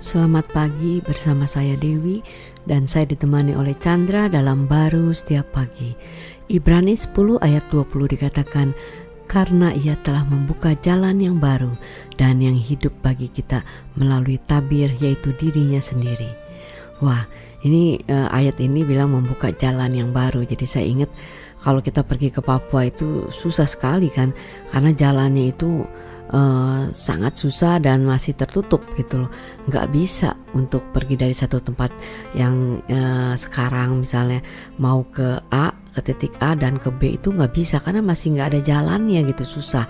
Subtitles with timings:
[0.00, 2.24] Selamat pagi bersama saya Dewi
[2.64, 5.92] dan saya ditemani oleh Chandra dalam baru setiap pagi.
[6.48, 8.72] Ibrani 10 ayat 20 dikatakan
[9.28, 11.76] karena ia telah membuka jalan yang baru
[12.16, 13.60] dan yang hidup bagi kita
[13.92, 16.32] melalui tabir yaitu dirinya sendiri.
[17.04, 17.28] Wah,
[17.60, 20.48] ini uh, ayat ini bilang membuka jalan yang baru.
[20.48, 21.12] Jadi saya ingat
[21.60, 24.32] kalau kita pergi ke Papua itu susah sekali kan
[24.72, 25.84] karena jalannya itu
[26.30, 29.30] uh, sangat susah dan masih tertutup gitu loh.
[29.66, 31.90] Nggak bisa untuk pergi dari satu tempat
[32.34, 34.40] yang uh, sekarang misalnya
[34.78, 38.48] mau ke A ke titik A dan ke B itu nggak bisa karena masih nggak
[38.54, 39.84] ada jalannya gitu susah.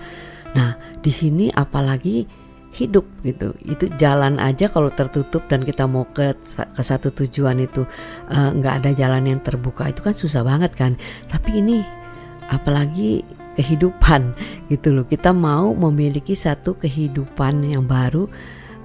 [0.57, 2.25] Nah di sini apalagi
[2.71, 3.51] hidup gitu.
[3.67, 7.83] Itu jalan aja kalau tertutup dan kita mau ke ke satu tujuan itu
[8.31, 10.95] eh, nggak uh, ada jalan yang terbuka itu kan susah banget kan.
[11.27, 11.83] Tapi ini
[12.47, 13.23] apalagi
[13.55, 14.35] kehidupan
[14.71, 15.05] gitu loh.
[15.07, 18.27] Kita mau memiliki satu kehidupan yang baru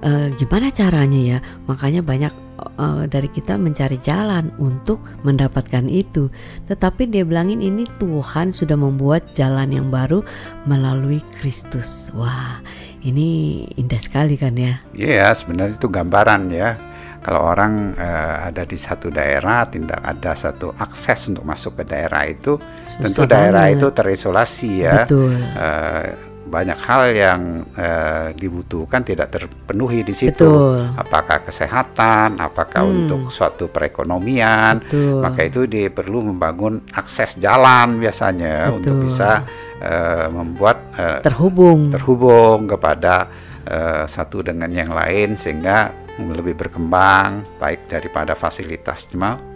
[0.03, 1.39] uh, gimana caranya ya?
[1.69, 2.33] Makanya banyak
[2.77, 6.29] uh, dari kita mencari jalan untuk mendapatkan itu.
[6.67, 10.25] Tetapi dia bilangin ini Tuhan sudah membuat jalan yang baru
[10.65, 12.09] melalui Kristus.
[12.17, 12.59] Wah,
[13.05, 14.81] ini indah sekali kan ya?
[14.97, 16.75] Iya, yeah, sebenarnya itu gambaran ya
[17.21, 22.23] kalau orang uh, ada di satu daerah tidak ada satu akses untuk masuk ke daerah
[22.25, 25.33] itu Susah tentu daerah itu terisolasi ya Betul.
[25.55, 27.41] Uh, banyak hal yang
[27.75, 30.95] uh, dibutuhkan tidak terpenuhi di situ Betul.
[30.95, 32.91] apakah kesehatan apakah hmm.
[32.95, 35.19] untuk suatu perekonomian Betul.
[35.19, 38.75] maka itu dia perlu membangun akses jalan biasanya Betul.
[38.79, 39.43] untuk bisa
[39.83, 43.27] uh, membuat uh, terhubung terhubung kepada
[43.67, 49.05] uh, satu dengan yang lain sehingga lebih berkembang baik daripada fasilitas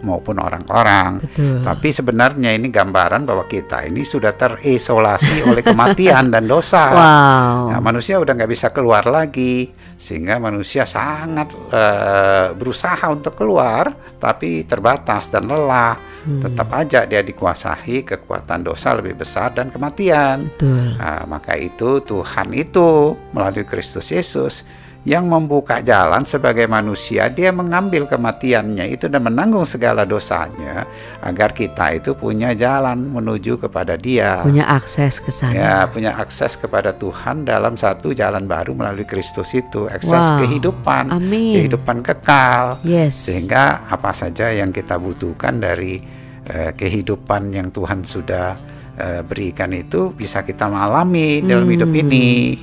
[0.06, 1.18] maupun orang-orang.
[1.62, 6.94] Tapi sebenarnya ini gambaran bahwa kita ini sudah terisolasi oleh kematian dan dosa.
[6.94, 7.74] Wow.
[7.74, 14.62] Nah, manusia udah nggak bisa keluar lagi sehingga manusia sangat uh, berusaha untuk keluar tapi
[14.66, 15.98] terbatas dan lelah.
[16.22, 16.38] Hmm.
[16.38, 20.46] Tetap aja dia dikuasai kekuatan dosa lebih besar dan kematian.
[20.46, 20.94] Betul.
[20.94, 24.62] Nah, maka itu Tuhan itu melalui Kristus Yesus
[25.02, 30.86] yang membuka jalan sebagai manusia dia mengambil kematiannya itu dan menanggung segala dosanya
[31.26, 36.54] agar kita itu punya jalan menuju kepada dia punya akses ke sana ya punya akses
[36.54, 40.38] kepada Tuhan dalam satu jalan baru melalui Kristus itu akses wow.
[40.46, 41.58] kehidupan Amin.
[41.58, 43.26] kehidupan kekal yes.
[43.26, 45.98] sehingga apa saja yang kita butuhkan dari
[46.46, 48.54] uh, kehidupan yang Tuhan sudah
[49.02, 51.46] uh, berikan itu bisa kita alami hmm.
[51.50, 52.54] dalam hidup ini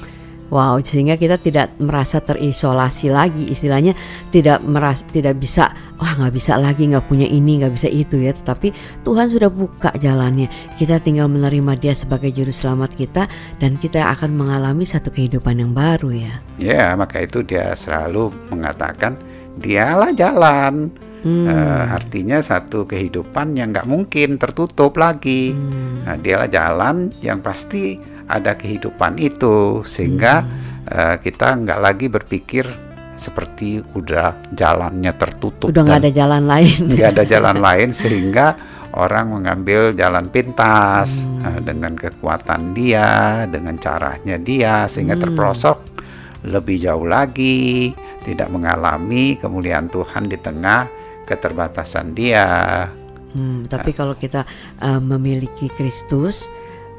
[0.50, 3.94] Wow, sehingga kita tidak merasa terisolasi lagi, istilahnya
[4.34, 5.70] tidak merasa tidak bisa,
[6.02, 8.34] wah nggak bisa lagi, nggak punya ini, nggak bisa itu ya.
[8.34, 8.74] Tetapi
[9.06, 10.50] Tuhan sudah buka jalannya.
[10.82, 13.30] Kita tinggal menerima Dia sebagai juru selamat kita,
[13.62, 16.34] dan kita akan mengalami satu kehidupan yang baru ya.
[16.58, 19.22] Ya, maka itu Dia selalu mengatakan,
[19.60, 20.90] Dialah jalan.
[21.20, 21.52] Hmm.
[21.52, 25.52] Uh, artinya satu kehidupan yang nggak mungkin tertutup lagi.
[25.52, 26.08] Hmm.
[26.08, 28.00] Nah, dialah jalan yang pasti
[28.30, 30.88] ada kehidupan itu sehingga hmm.
[30.88, 32.66] uh, kita nggak lagi berpikir
[33.20, 38.56] seperti udah jalannya tertutup udah nggak ada jalan lain nggak ada jalan lain sehingga
[38.96, 41.44] orang mengambil jalan pintas hmm.
[41.44, 45.24] uh, dengan kekuatan dia dengan caranya dia sehingga hmm.
[45.28, 45.78] terperosok
[46.48, 47.92] lebih jauh lagi
[48.24, 50.88] tidak mengalami kemuliaan Tuhan di tengah
[51.28, 52.88] keterbatasan dia
[53.36, 53.98] hmm, tapi nah.
[54.00, 54.48] kalau kita
[54.80, 56.48] uh, memiliki Kristus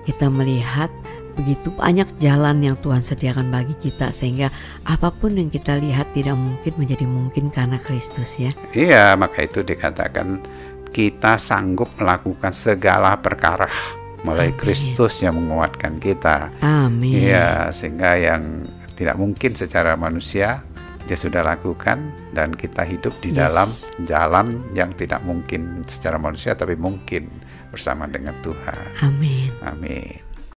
[0.05, 0.93] kita melihat
[1.33, 4.53] begitu banyak jalan yang Tuhan sediakan bagi kita sehingga
[4.85, 8.51] apa pun yang kita lihat tidak mungkin menjadi mungkin karena Kristus ya.
[8.75, 10.43] Iya, maka itu dikatakan
[10.91, 13.71] kita sanggup melakukan segala perkara
[14.27, 16.53] melalui Kristus yang menguatkan kita.
[16.61, 17.31] Amin.
[17.31, 18.69] Iya, sehingga yang
[18.99, 20.61] tidak mungkin secara manusia
[21.09, 23.39] dia sudah lakukan dan kita hidup di yes.
[23.41, 23.69] dalam
[24.05, 27.27] jalan yang tidak mungkin secara manusia tapi mungkin
[27.73, 28.87] bersama dengan Tuhan.
[29.03, 29.51] Amin.
[29.65, 30.30] Amin.